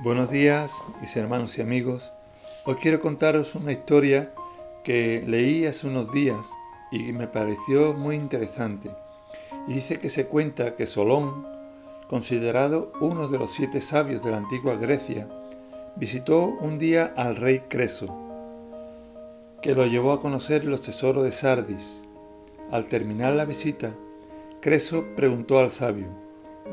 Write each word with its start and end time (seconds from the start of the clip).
Buenos 0.00 0.28
días, 0.28 0.82
mis 1.00 1.16
hermanos 1.16 1.56
y 1.56 1.62
amigos. 1.62 2.12
Hoy 2.64 2.74
quiero 2.74 2.98
contaros 2.98 3.54
una 3.54 3.70
historia 3.70 4.34
que 4.82 5.22
leí 5.24 5.64
hace 5.66 5.86
unos 5.86 6.12
días 6.12 6.50
y 6.90 7.12
me 7.12 7.28
pareció 7.28 7.94
muy 7.94 8.16
interesante. 8.16 8.90
Y 9.68 9.74
dice 9.74 10.00
que 10.00 10.10
se 10.10 10.26
cuenta 10.26 10.74
que 10.74 10.88
Solón, 10.88 11.46
considerado 12.08 12.92
uno 13.00 13.28
de 13.28 13.38
los 13.38 13.52
siete 13.52 13.80
sabios 13.80 14.24
de 14.24 14.32
la 14.32 14.38
antigua 14.38 14.74
Grecia, 14.74 15.28
visitó 15.94 16.44
un 16.44 16.76
día 16.76 17.14
al 17.16 17.36
rey 17.36 17.60
Creso, 17.60 18.12
que 19.62 19.76
lo 19.76 19.86
llevó 19.86 20.12
a 20.12 20.20
conocer 20.20 20.64
los 20.64 20.80
tesoros 20.80 21.22
de 21.22 21.30
Sardis. 21.30 22.04
Al 22.72 22.86
terminar 22.86 23.34
la 23.34 23.44
visita, 23.44 23.92
Creso 24.60 25.04
preguntó 25.14 25.60
al 25.60 25.70
sabio, 25.70 26.08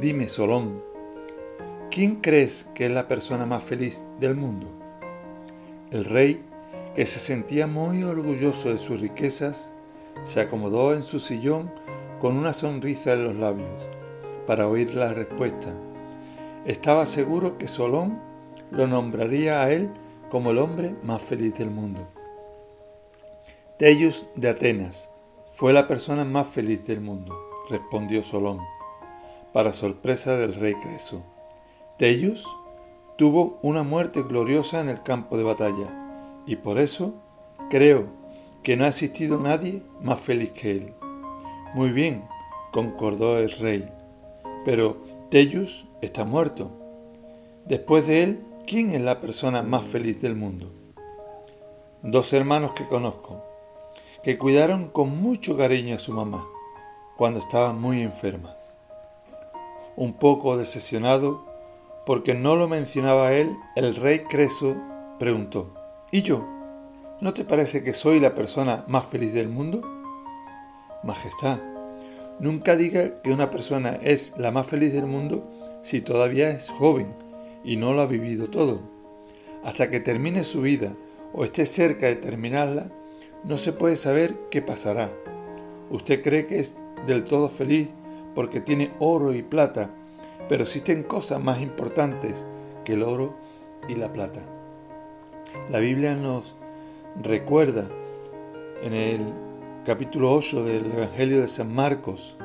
Dime, 0.00 0.28
Solón, 0.28 0.95
¿Quién 1.96 2.16
crees 2.16 2.68
que 2.74 2.84
es 2.84 2.90
la 2.90 3.08
persona 3.08 3.46
más 3.46 3.64
feliz 3.64 4.04
del 4.20 4.34
mundo? 4.36 4.70
El 5.90 6.04
rey, 6.04 6.44
que 6.94 7.06
se 7.06 7.18
sentía 7.18 7.66
muy 7.66 8.02
orgulloso 8.02 8.68
de 8.68 8.76
sus 8.76 9.00
riquezas, 9.00 9.72
se 10.22 10.42
acomodó 10.42 10.92
en 10.92 11.04
su 11.04 11.18
sillón 11.18 11.72
con 12.18 12.36
una 12.36 12.52
sonrisa 12.52 13.14
en 13.14 13.24
los 13.24 13.36
labios 13.36 13.88
para 14.46 14.68
oír 14.68 14.94
la 14.94 15.14
respuesta. 15.14 15.72
Estaba 16.66 17.06
seguro 17.06 17.56
que 17.56 17.66
Solón 17.66 18.20
lo 18.70 18.86
nombraría 18.86 19.62
a 19.62 19.72
él 19.72 19.90
como 20.28 20.50
el 20.50 20.58
hombre 20.58 20.94
más 21.02 21.22
feliz 21.22 21.54
del 21.54 21.70
mundo. 21.70 22.06
Tellus 23.78 24.26
de 24.34 24.50
Atenas 24.50 25.08
fue 25.46 25.72
la 25.72 25.86
persona 25.86 26.26
más 26.26 26.46
feliz 26.46 26.86
del 26.86 27.00
mundo, 27.00 27.34
respondió 27.70 28.22
Solón, 28.22 28.60
para 29.54 29.72
sorpresa 29.72 30.36
del 30.36 30.54
rey 30.56 30.74
Creso. 30.74 31.24
Tellus 31.98 32.46
tuvo 33.16 33.58
una 33.62 33.82
muerte 33.82 34.22
gloriosa 34.22 34.80
en 34.80 34.90
el 34.90 35.02
campo 35.02 35.38
de 35.38 35.44
batalla 35.44 36.42
y 36.46 36.56
por 36.56 36.78
eso 36.78 37.14
creo 37.70 38.08
que 38.62 38.76
no 38.76 38.84
ha 38.84 38.88
existido 38.88 39.38
nadie 39.38 39.82
más 40.02 40.20
feliz 40.20 40.52
que 40.52 40.72
él. 40.72 40.94
Muy 41.74 41.92
bien, 41.92 42.22
concordó 42.70 43.38
el 43.38 43.50
rey, 43.50 43.88
pero 44.66 44.98
Tellus 45.30 45.86
está 46.02 46.24
muerto. 46.24 46.70
Después 47.64 48.06
de 48.06 48.24
él, 48.24 48.44
¿quién 48.66 48.90
es 48.90 49.00
la 49.00 49.18
persona 49.18 49.62
más 49.62 49.86
feliz 49.86 50.20
del 50.20 50.34
mundo? 50.34 50.70
Dos 52.02 52.30
hermanos 52.34 52.72
que 52.72 52.86
conozco, 52.86 53.42
que 54.22 54.36
cuidaron 54.36 54.88
con 54.88 55.22
mucho 55.22 55.56
cariño 55.56 55.96
a 55.96 55.98
su 55.98 56.12
mamá 56.12 56.46
cuando 57.16 57.40
estaba 57.40 57.72
muy 57.72 58.02
enferma. 58.02 58.54
Un 59.96 60.12
poco 60.12 60.58
decepcionado, 60.58 61.55
porque 62.06 62.34
no 62.34 62.54
lo 62.54 62.68
mencionaba 62.68 63.34
él, 63.34 63.58
el 63.74 63.96
rey 63.96 64.20
Creso 64.20 64.76
preguntó, 65.18 65.74
¿Y 66.12 66.22
yo? 66.22 66.46
¿No 67.20 67.34
te 67.34 67.44
parece 67.44 67.82
que 67.82 67.94
soy 67.94 68.20
la 68.20 68.34
persona 68.34 68.84
más 68.86 69.06
feliz 69.06 69.32
del 69.34 69.48
mundo? 69.48 69.82
Majestad, 71.02 71.58
nunca 72.38 72.76
diga 72.76 73.20
que 73.22 73.32
una 73.32 73.50
persona 73.50 73.98
es 74.00 74.34
la 74.38 74.52
más 74.52 74.68
feliz 74.68 74.92
del 74.92 75.06
mundo 75.06 75.50
si 75.82 76.00
todavía 76.00 76.50
es 76.50 76.70
joven 76.70 77.12
y 77.64 77.76
no 77.76 77.92
lo 77.92 78.02
ha 78.02 78.06
vivido 78.06 78.48
todo. 78.48 78.80
Hasta 79.64 79.90
que 79.90 79.98
termine 79.98 80.44
su 80.44 80.62
vida 80.62 80.94
o 81.32 81.44
esté 81.44 81.66
cerca 81.66 82.06
de 82.06 82.16
terminarla, 82.16 82.88
no 83.42 83.58
se 83.58 83.72
puede 83.72 83.96
saber 83.96 84.36
qué 84.50 84.62
pasará. 84.62 85.10
Usted 85.90 86.22
cree 86.22 86.46
que 86.46 86.60
es 86.60 86.76
del 87.08 87.24
todo 87.24 87.48
feliz 87.48 87.88
porque 88.36 88.60
tiene 88.60 88.92
oro 89.00 89.34
y 89.34 89.42
plata 89.42 89.90
pero 90.48 90.62
existen 90.64 91.02
cosas 91.02 91.42
más 91.42 91.60
importantes 91.60 92.44
que 92.84 92.94
el 92.94 93.02
oro 93.02 93.36
y 93.88 93.96
la 93.96 94.12
plata. 94.12 94.42
La 95.70 95.78
Biblia 95.78 96.14
nos 96.14 96.56
recuerda 97.22 97.88
en 98.82 98.92
el 98.92 99.20
capítulo 99.84 100.32
8 100.32 100.64
del 100.64 100.92
Evangelio 100.92 101.40
de 101.40 101.48
San 101.48 101.72
Marcos 101.72 102.36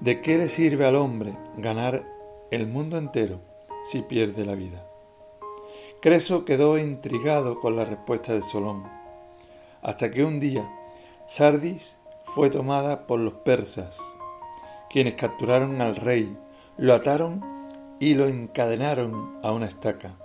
de 0.00 0.20
qué 0.20 0.38
le 0.38 0.48
sirve 0.48 0.84
al 0.84 0.96
hombre 0.96 1.32
ganar 1.56 2.04
el 2.50 2.66
mundo 2.66 2.98
entero 2.98 3.40
si 3.84 4.02
pierde 4.02 4.44
la 4.44 4.54
vida. 4.54 4.86
Creso 6.00 6.44
quedó 6.44 6.78
intrigado 6.78 7.58
con 7.60 7.76
la 7.76 7.84
respuesta 7.84 8.32
de 8.32 8.42
Solón, 8.42 8.82
hasta 9.80 10.10
que 10.10 10.24
un 10.24 10.40
día 10.40 10.68
Sardis 11.26 11.96
fue 12.22 12.50
tomada 12.50 13.06
por 13.06 13.20
los 13.20 13.34
persas, 13.34 14.00
quienes 14.90 15.14
capturaron 15.14 15.80
al 15.80 15.96
rey 15.96 16.36
lo 16.78 16.94
ataron 16.94 17.42
y 18.00 18.14
lo 18.14 18.26
encadenaron 18.26 19.38
a 19.42 19.52
una 19.52 19.66
estaca. 19.66 20.16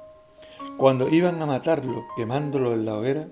Cuando 0.77 1.09
iban 1.09 1.41
a 1.41 1.45
matarlo 1.45 2.05
quemándolo 2.15 2.73
en 2.73 2.85
la 2.85 2.95
hoguera, 2.95 3.27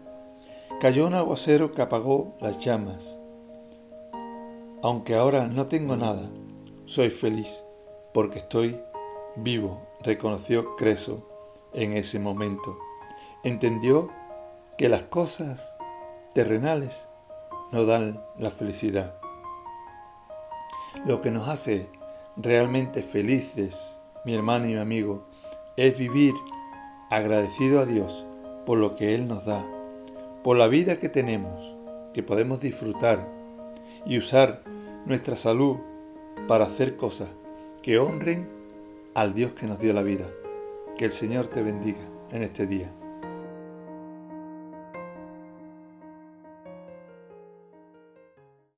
cayó 0.79 1.07
un 1.07 1.13
aguacero 1.13 1.73
que 1.73 1.81
apagó 1.81 2.35
las 2.39 2.59
llamas. 2.59 3.21
Aunque 4.83 5.15
ahora 5.15 5.47
no 5.47 5.65
tengo 5.65 5.95
nada, 5.95 6.29
soy 6.85 7.09
feliz 7.09 7.63
porque 8.13 8.39
estoy 8.39 8.79
vivo, 9.35 9.81
reconoció 10.01 10.75
Creso 10.75 11.27
en 11.73 11.93
ese 11.97 12.19
momento. 12.19 12.77
Entendió 13.43 14.09
que 14.77 14.89
las 14.89 15.03
cosas 15.03 15.75
terrenales 16.33 17.07
no 17.71 17.85
dan 17.85 18.23
la 18.37 18.51
felicidad. 18.51 19.19
Lo 21.05 21.21
que 21.21 21.31
nos 21.31 21.49
hace 21.49 21.89
realmente 22.37 23.01
felices, 23.01 23.99
mi 24.25 24.33
hermano 24.33 24.65
y 24.65 24.73
mi 24.73 24.79
amigo, 24.79 25.25
es 25.77 25.97
vivir 25.97 26.33
agradecido 27.09 27.79
a 27.79 27.85
Dios 27.85 28.25
por 28.65 28.77
lo 28.77 28.95
que 28.95 29.15
Él 29.15 29.27
nos 29.27 29.45
da, 29.45 29.65
por 30.43 30.57
la 30.57 30.67
vida 30.67 30.99
que 30.99 31.09
tenemos, 31.09 31.77
que 32.13 32.23
podemos 32.23 32.59
disfrutar 32.59 33.27
y 34.05 34.17
usar 34.17 34.63
nuestra 35.05 35.35
salud 35.35 35.77
para 36.47 36.65
hacer 36.65 36.95
cosas 36.95 37.29
que 37.81 37.99
honren 37.99 38.47
al 39.13 39.33
Dios 39.33 39.53
que 39.53 39.67
nos 39.67 39.79
dio 39.79 39.93
la 39.93 40.03
vida. 40.03 40.29
Que 40.97 41.05
el 41.05 41.11
Señor 41.11 41.47
te 41.47 41.61
bendiga 41.61 41.99
en 42.31 42.43
este 42.43 42.65
día. 42.65 42.91